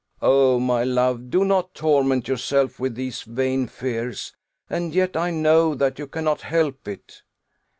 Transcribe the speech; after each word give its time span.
"Oh, 0.23 0.59
my 0.59 0.83
love, 0.83 1.29
do 1.29 1.45
not 1.45 1.75
torment 1.75 2.27
yourself 2.27 2.79
with 2.79 2.95
these 2.95 3.21
vain 3.21 3.67
fears! 3.67 4.33
And 4.67 4.95
yet 4.95 5.15
I 5.15 5.29
know 5.29 5.75
that 5.75 5.99
you 5.99 6.07
cannot 6.07 6.41
help 6.41 6.87
it." 6.87 7.21